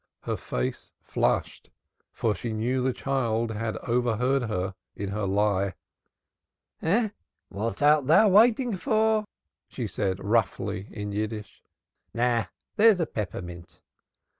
Her 0.23 0.35
face 0.35 0.93
flushed 0.99 1.69
for 2.11 2.33
she 2.33 2.53
knew 2.53 2.81
the 2.81 2.91
child 2.91 3.51
had 3.51 3.77
overheard 3.87 4.41
her 4.49 4.73
in 4.95 5.09
a 5.11 5.25
lie. 5.25 5.75
"What 7.51 7.83
art 7.83 8.07
thou 8.07 8.29
waiting 8.29 8.69
about 8.69 8.81
for?" 8.81 9.25
she 9.69 9.85
said 9.85 10.17
roughly 10.25 10.87
in 10.89 11.11
Yiddish. 11.11 11.61
"Na! 12.15 12.47
there's 12.77 12.99
a 12.99 13.05
peppermint." 13.05 13.79